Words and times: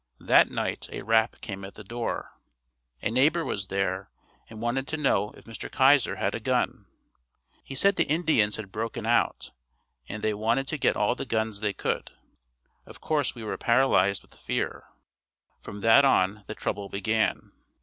That 0.19 0.49
night 0.49 0.89
a 0.91 1.03
rap 1.05 1.39
came 1.41 1.63
at 1.63 1.75
the 1.75 1.83
door. 1.83 2.31
A 3.03 3.11
neighbor 3.11 3.45
was 3.45 3.67
there 3.67 4.09
and 4.49 4.59
wanted 4.59 4.87
to 4.87 4.97
know 4.97 5.29
if 5.37 5.45
Mr. 5.45 5.69
Keysor 5.71 6.15
had 6.17 6.33
a 6.33 6.39
gun. 6.39 6.87
He 7.63 7.75
said 7.75 7.97
the 7.97 8.07
Indians 8.09 8.55
had 8.55 8.71
broken 8.71 9.05
out 9.05 9.51
and 10.09 10.23
they 10.23 10.33
wanted 10.33 10.67
to 10.69 10.79
get 10.79 10.95
all 10.97 11.13
the 11.13 11.23
guns 11.27 11.59
they 11.59 11.73
could. 11.73 12.09
Of 12.87 12.99
course 12.99 13.35
we 13.35 13.43
were 13.43 13.59
paralyzed 13.59 14.23
with 14.23 14.33
fear. 14.33 14.85
From 15.61 15.81
that 15.81 16.03
on 16.03 16.45
the 16.47 16.55
trouble 16.55 16.89
began. 16.89 17.51